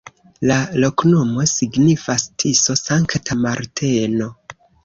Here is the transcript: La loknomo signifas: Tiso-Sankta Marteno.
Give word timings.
La 0.51 0.55
loknomo 0.83 1.45
signifas: 1.51 2.25
Tiso-Sankta 2.45 3.41
Marteno. 3.47 4.35